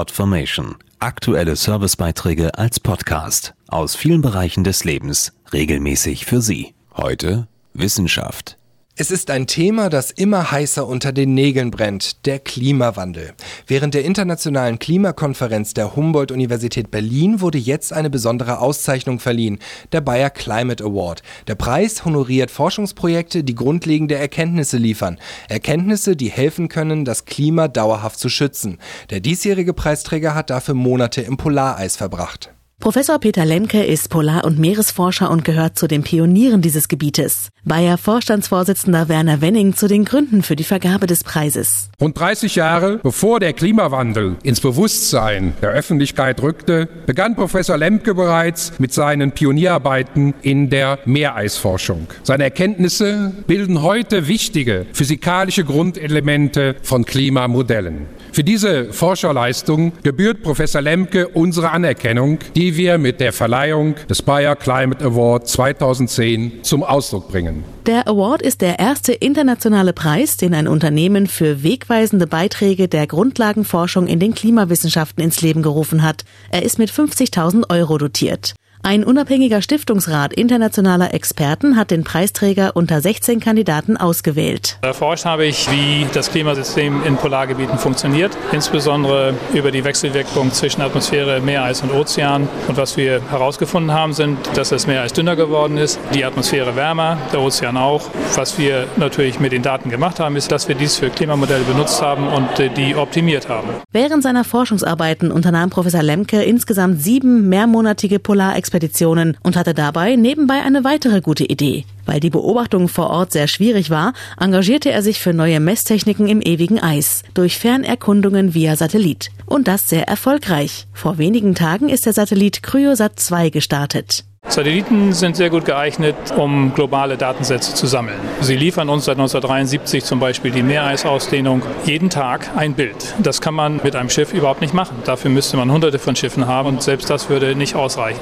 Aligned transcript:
Podformation. 0.00 0.76
Aktuelle 0.98 1.56
Servicebeiträge 1.56 2.56
als 2.56 2.80
Podcast 2.80 3.52
aus 3.68 3.96
vielen 3.96 4.22
Bereichen 4.22 4.64
des 4.64 4.84
Lebens, 4.84 5.34
regelmäßig 5.52 6.24
für 6.24 6.40
Sie. 6.40 6.72
Heute 6.96 7.48
Wissenschaft. 7.74 8.56
Es 9.00 9.10
ist 9.10 9.30
ein 9.30 9.46
Thema, 9.46 9.88
das 9.88 10.10
immer 10.10 10.50
heißer 10.50 10.86
unter 10.86 11.10
den 11.12 11.32
Nägeln 11.32 11.70
brennt, 11.70 12.26
der 12.26 12.38
Klimawandel. 12.38 13.32
Während 13.66 13.94
der 13.94 14.04
internationalen 14.04 14.78
Klimakonferenz 14.78 15.72
der 15.72 15.96
Humboldt-Universität 15.96 16.90
Berlin 16.90 17.40
wurde 17.40 17.56
jetzt 17.56 17.94
eine 17.94 18.10
besondere 18.10 18.58
Auszeichnung 18.58 19.18
verliehen, 19.18 19.58
der 19.92 20.02
Bayer 20.02 20.28
Climate 20.28 20.84
Award. 20.84 21.22
Der 21.46 21.54
Preis 21.54 22.04
honoriert 22.04 22.50
Forschungsprojekte, 22.50 23.42
die 23.42 23.54
grundlegende 23.54 24.16
Erkenntnisse 24.16 24.76
liefern. 24.76 25.18
Erkenntnisse, 25.48 26.14
die 26.14 26.30
helfen 26.30 26.68
können, 26.68 27.06
das 27.06 27.24
Klima 27.24 27.68
dauerhaft 27.68 28.18
zu 28.18 28.28
schützen. 28.28 28.76
Der 29.08 29.20
diesjährige 29.20 29.72
Preisträger 29.72 30.34
hat 30.34 30.50
dafür 30.50 30.74
Monate 30.74 31.22
im 31.22 31.38
Polareis 31.38 31.96
verbracht. 31.96 32.52
Professor 32.80 33.18
Peter 33.18 33.44
Lemke 33.44 33.84
ist 33.84 34.08
Polar- 34.08 34.46
und 34.46 34.58
Meeresforscher 34.58 35.30
und 35.30 35.44
gehört 35.44 35.78
zu 35.78 35.86
den 35.86 36.02
Pionieren 36.02 36.62
dieses 36.62 36.88
Gebietes. 36.88 37.50
Bayer 37.62 37.98
Vorstandsvorsitzender 37.98 39.10
Werner 39.10 39.42
Wenning 39.42 39.74
zu 39.74 39.86
den 39.86 40.06
Gründen 40.06 40.42
für 40.42 40.56
die 40.56 40.64
Vergabe 40.64 41.06
des 41.06 41.22
Preises. 41.22 41.90
Rund 42.00 42.18
30 42.18 42.54
Jahre 42.54 42.96
bevor 43.02 43.38
der 43.38 43.52
Klimawandel 43.52 44.36
ins 44.42 44.62
Bewusstsein 44.62 45.52
der 45.60 45.72
Öffentlichkeit 45.72 46.40
rückte, 46.40 46.88
begann 47.04 47.36
Professor 47.36 47.76
Lemke 47.76 48.14
bereits 48.14 48.72
mit 48.78 48.94
seinen 48.94 49.32
Pionierarbeiten 49.32 50.32
in 50.40 50.70
der 50.70 51.00
Meereisforschung. 51.04 52.06
Seine 52.22 52.44
Erkenntnisse 52.44 53.34
bilden 53.46 53.82
heute 53.82 54.26
wichtige 54.26 54.86
physikalische 54.94 55.64
Grundelemente 55.64 56.76
von 56.80 57.04
Klimamodellen. 57.04 58.06
Für 58.32 58.44
diese 58.44 58.92
Forscherleistung 58.92 59.92
gebührt 60.02 60.42
Professor 60.42 60.80
Lemke 60.80 61.28
unsere 61.28 61.70
Anerkennung, 61.70 62.38
die 62.54 62.76
wir 62.76 62.98
mit 62.98 63.20
der 63.20 63.32
Verleihung 63.32 63.96
des 64.08 64.22
Bayer 64.22 64.54
Climate 64.54 65.04
Award 65.04 65.48
2010 65.48 66.62
zum 66.62 66.84
Ausdruck 66.84 67.28
bringen. 67.28 67.64
Der 67.86 68.06
Award 68.06 68.42
ist 68.42 68.60
der 68.60 68.78
erste 68.78 69.12
internationale 69.12 69.92
Preis, 69.92 70.36
den 70.36 70.54
ein 70.54 70.68
Unternehmen 70.68 71.26
für 71.26 71.64
wegweisende 71.64 72.26
Beiträge 72.26 72.86
der 72.86 73.06
Grundlagenforschung 73.06 74.06
in 74.06 74.20
den 74.20 74.34
Klimawissenschaften 74.34 75.24
ins 75.24 75.40
Leben 75.40 75.62
gerufen 75.62 76.02
hat. 76.02 76.24
Er 76.50 76.62
ist 76.62 76.78
mit 76.78 76.90
50.000 76.90 77.68
Euro 77.68 77.98
dotiert. 77.98 78.54
Ein 78.82 79.04
unabhängiger 79.04 79.60
Stiftungsrat 79.60 80.32
internationaler 80.32 81.12
Experten 81.12 81.76
hat 81.76 81.90
den 81.90 82.02
Preisträger 82.02 82.76
unter 82.76 83.02
16 83.02 83.38
Kandidaten 83.38 83.98
ausgewählt. 83.98 84.78
Erforscht 84.80 85.26
habe 85.26 85.44
ich, 85.44 85.70
wie 85.70 86.06
das 86.14 86.30
Klimasystem 86.30 87.04
in 87.04 87.16
Polargebieten 87.16 87.76
funktioniert, 87.76 88.36
insbesondere 88.52 89.34
über 89.52 89.70
die 89.70 89.84
Wechselwirkung 89.84 90.50
zwischen 90.52 90.80
Atmosphäre, 90.80 91.42
Meereis 91.42 91.82
und 91.82 91.92
Ozean. 91.92 92.48
Und 92.68 92.78
was 92.78 92.96
wir 92.96 93.20
herausgefunden 93.30 93.92
haben, 93.92 94.14
sind, 94.14 94.38
dass 94.54 94.70
das 94.70 94.86
Meereis 94.86 95.12
dünner 95.12 95.36
geworden 95.36 95.76
ist, 95.76 96.00
die 96.14 96.24
Atmosphäre 96.24 96.74
wärmer, 96.74 97.18
der 97.34 97.40
Ozean 97.40 97.76
auch. 97.76 98.08
Was 98.34 98.58
wir 98.58 98.86
natürlich 98.96 99.40
mit 99.40 99.52
den 99.52 99.62
Daten 99.62 99.90
gemacht 99.90 100.20
haben, 100.20 100.36
ist, 100.36 100.50
dass 100.50 100.68
wir 100.68 100.74
dies 100.74 100.96
für 100.96 101.10
Klimamodelle 101.10 101.64
benutzt 101.64 102.00
haben 102.00 102.26
und 102.28 102.58
äh, 102.58 102.70
die 102.70 102.96
optimiert 102.96 103.50
haben. 103.50 103.68
Während 103.92 104.22
seiner 104.22 104.44
Forschungsarbeiten 104.44 105.30
unternahm 105.30 105.68
Professor 105.68 106.02
Lemke 106.02 106.42
insgesamt 106.42 107.02
sieben 107.02 107.50
mehrmonatige 107.50 108.18
Polarexpeditionen 108.18 108.69
Expeditionen 108.70 109.36
und 109.42 109.56
hatte 109.56 109.74
dabei 109.74 110.14
nebenbei 110.14 110.62
eine 110.62 110.84
weitere 110.84 111.20
gute 111.20 111.44
Idee. 111.44 111.84
Weil 112.06 112.20
die 112.20 112.30
Beobachtung 112.30 112.86
vor 112.86 113.10
Ort 113.10 113.32
sehr 113.32 113.48
schwierig 113.48 113.90
war, 113.90 114.12
engagierte 114.38 114.92
er 114.92 115.02
sich 115.02 115.18
für 115.18 115.32
neue 115.32 115.58
Messtechniken 115.58 116.28
im 116.28 116.40
ewigen 116.40 116.78
Eis 116.78 117.24
durch 117.34 117.58
Fernerkundungen 117.58 118.54
via 118.54 118.76
Satellit. 118.76 119.30
Und 119.46 119.66
das 119.66 119.88
sehr 119.88 120.06
erfolgreich. 120.06 120.86
Vor 120.92 121.18
wenigen 121.18 121.56
Tagen 121.56 121.88
ist 121.88 122.06
der 122.06 122.12
Satellit 122.12 122.62
Cryosat 122.62 123.18
2 123.18 123.50
gestartet. 123.50 124.24
Satelliten 124.46 125.12
sind 125.12 125.36
sehr 125.36 125.50
gut 125.50 125.64
geeignet, 125.64 126.14
um 126.36 126.72
globale 126.72 127.16
Datensätze 127.16 127.74
zu 127.74 127.88
sammeln. 127.88 128.18
Sie 128.40 128.56
liefern 128.56 128.88
uns 128.88 129.04
seit 129.04 129.16
1973 129.16 130.04
zum 130.04 130.20
Beispiel 130.20 130.52
die 130.52 130.62
Meereisausdehnung 130.62 131.62
jeden 131.84 132.08
Tag 132.08 132.50
ein 132.56 132.74
Bild. 132.74 133.14
Das 133.20 133.40
kann 133.40 133.54
man 133.54 133.80
mit 133.82 133.96
einem 133.96 134.10
Schiff 134.10 134.32
überhaupt 134.32 134.60
nicht 134.60 134.74
machen. 134.74 134.96
Dafür 135.04 135.30
müsste 135.30 135.56
man 135.56 135.72
hunderte 135.72 135.98
von 135.98 136.14
Schiffen 136.14 136.46
haben 136.46 136.68
und 136.68 136.82
selbst 136.82 137.10
das 137.10 137.28
würde 137.28 137.56
nicht 137.56 137.74
ausreichen. 137.74 138.20